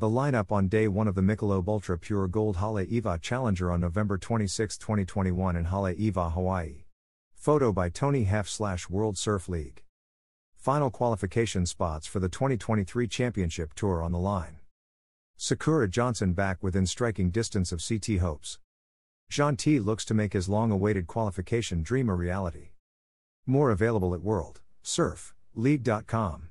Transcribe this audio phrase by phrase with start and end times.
[0.00, 3.80] The lineup on day one of the Michelob Ultra Pure Gold Haleiwa Eva Challenger on
[3.80, 6.84] November 26, 2021 in Haleiwa Eva, Hawaii.
[7.34, 9.82] Photo by Tony Heff slash World Surf League.
[10.54, 14.58] Final qualification spots for the 2023 Championship Tour on the line.
[15.36, 18.60] Sakura Johnson back within striking distance of CT hopes.
[19.28, 22.68] Gentil looks to make his long awaited qualification dream a reality.
[23.46, 26.50] More available at World Surf League.com.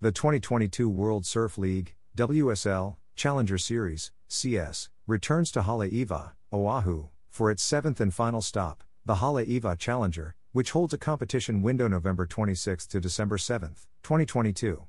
[0.00, 7.60] The 2022 World Surf League, WSL, Challenger Series, CS, returns to Haleiwa, Oahu, for its
[7.60, 13.00] seventh and final stop, the Haleiwa Challenger, which holds a competition window November 26 to
[13.00, 13.70] December 7,
[14.04, 14.84] 2022.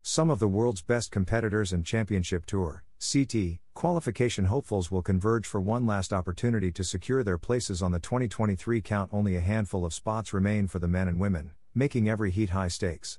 [0.00, 5.60] Some of the world's best competitors and championship tour, CT, qualification hopefuls will converge for
[5.60, 9.10] one last opportunity to secure their places on the 2023 count.
[9.12, 12.68] Only a handful of spots remain for the men and women, making every heat high
[12.68, 13.18] stakes.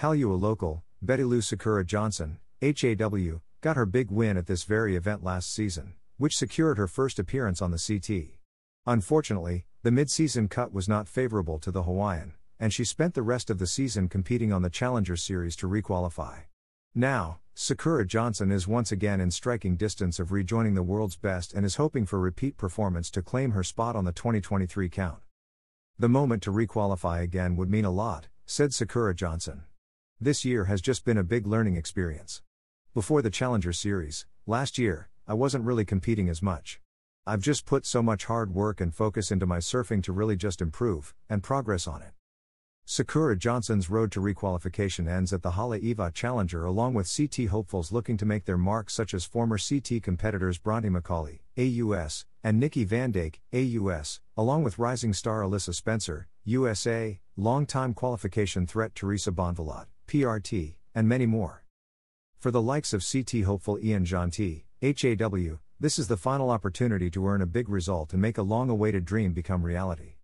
[0.00, 5.22] Haleiwa local, Betty Lou Sakura Johnson, HAW, got her big win at this very event
[5.22, 8.38] last season, which secured her first appearance on the CT.
[8.86, 13.50] Unfortunately, the mid-season cut was not favorable to the Hawaiian, and she spent the rest
[13.50, 16.44] of the season competing on the Challenger Series to requalify.
[16.94, 21.66] Now, Sakura Johnson is once again in striking distance of rejoining the world's best and
[21.66, 25.20] is hoping for repeat performance to claim her spot on the 2023 count.
[25.98, 29.64] The moment to requalify again would mean a lot, said Sakura Johnson.
[30.18, 32.40] This year has just been a big learning experience.
[32.94, 36.78] Before the Challenger Series, last year, I wasn't really competing as much.
[37.26, 40.62] I've just put so much hard work and focus into my surfing to really just
[40.62, 42.12] improve and progress on it.
[42.84, 48.16] Sakura Johnson's road to requalification ends at the Haleiwa Challenger along with CT hopefuls looking
[48.16, 53.12] to make their mark such as former CT competitors Bronte Macaulay, AUS, and Nikki Van
[53.12, 60.76] Dijk, AUS, along with rising star Alyssa Spencer, USA, long-time qualification threat Teresa Bonvalot, PRT,
[60.94, 61.63] and many more.
[62.44, 67.26] For the likes of CT hopeful Ian Gentil, HAW, this is the final opportunity to
[67.26, 70.16] earn a big result and make a long awaited dream become reality.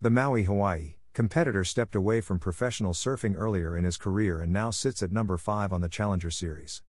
[0.00, 4.70] The Maui, Hawaii competitor stepped away from professional surfing earlier in his career and now
[4.72, 6.82] sits at number 5 on the Challenger Series.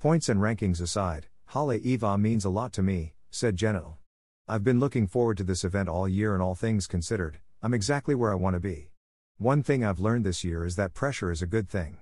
[0.00, 3.98] Points and rankings aside, Haleiwa means a lot to me, said Gentil.
[4.48, 8.16] I've been looking forward to this event all year and all things considered, I'm exactly
[8.16, 8.90] where I want to be.
[9.36, 11.98] One thing I've learned this year is that pressure is a good thing.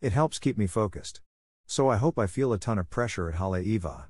[0.00, 1.22] It helps keep me focused.
[1.66, 4.04] So I hope I feel a ton of pressure at Haleiwa.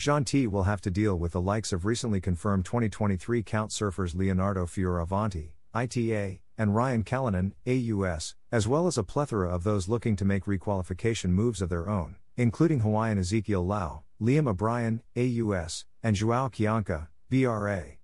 [0.00, 4.66] Gentil will have to deal with the likes of recently confirmed 2023 count surfers Leonardo
[4.66, 10.24] Fioravanti, ITA, and Ryan Callinan, AUS, as well as a plethora of those looking to
[10.24, 16.48] make requalification moves of their own, including Hawaiian Ezekiel Lau, Liam O'Brien, AUS, and Joao
[16.48, 18.01] Chianca, BRA.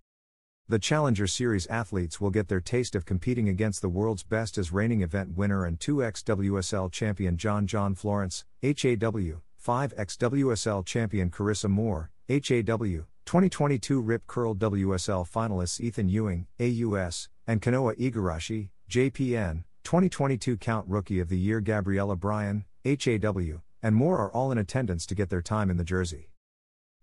[0.71, 4.71] The Challenger Series athletes will get their taste of competing against the world's best as
[4.71, 11.71] reigning event winner and 2x WSL champion John John Florence, HAW, 5x WSL champion Carissa
[11.71, 20.59] Moore, HAW, 2022 Rip Curl WSL finalists Ethan Ewing, AUS, and Kanoa Igarashi, JPN, 2022
[20.59, 25.15] Count Rookie of the Year Gabriella Bryan, HAW, and more are all in attendance to
[25.15, 26.29] get their time in the jersey.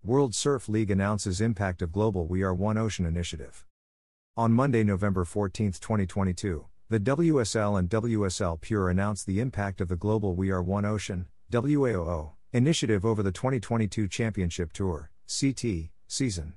[0.06, 3.66] World Surf League announces impact of Global We Are One Ocean initiative.
[4.36, 9.96] On Monday, November 14, 2022, the WSL and WSL Pure announced the impact of the
[9.96, 16.54] Global We Are One Ocean WAOO initiative over the 2022 Championship Tour CT season.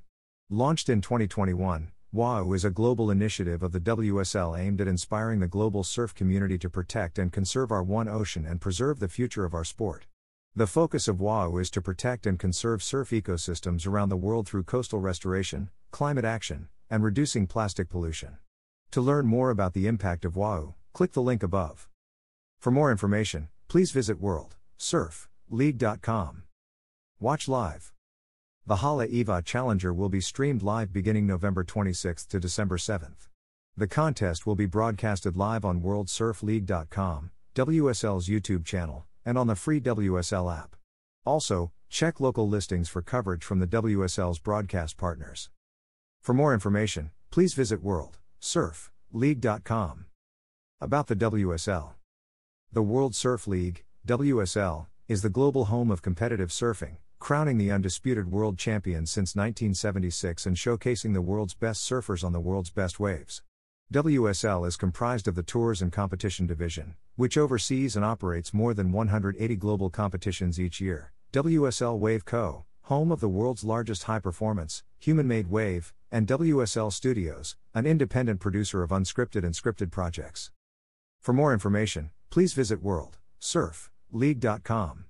[0.52, 5.48] Launched in 2021, WAO is a global initiative of the WSL aimed at inspiring the
[5.48, 9.56] global surf community to protect and conserve our one ocean and preserve the future of
[9.56, 10.06] our sport.
[10.56, 14.64] The focus of WAO is to protect and conserve surf ecosystems around the world through
[14.64, 18.38] coastal restoration, climate action, and reducing plastic pollution.
[18.92, 21.88] To learn more about the impact of WAO, click the link above.
[22.60, 26.44] For more information, please visit worldsurfleague.com.
[27.20, 27.94] Watch live.
[28.66, 33.16] The Haleiwa Challenger will be streamed live beginning November 26 to December 7.
[33.78, 39.80] The contest will be broadcasted live on worldsurfleague.com, WSL's YouTube channel, and on the free
[39.80, 40.76] WSL app.
[41.24, 45.52] Also, check local listings for coverage from the WSL's broadcast partners.
[46.20, 50.06] For more information, please visit worldsurfleague.com.
[50.82, 51.92] About the WSL
[52.74, 58.32] The World Surf League, WSL, is the global home of competitive surfing, crowning the undisputed
[58.32, 63.44] world champion since 1976 and showcasing the world's best surfers on the world's best waves.
[63.92, 68.92] WSL is comprised of the Tours and Competition Division, which oversees and operates more than
[68.92, 71.12] 180 global competitions each year.
[71.34, 76.94] WSL Wave Co., home of the world's largest high performance, human made wave, and WSL
[76.94, 80.52] Studios, an independent producer of unscripted and scripted projects.
[81.20, 85.06] For more information, please visit worldsurfleague.com.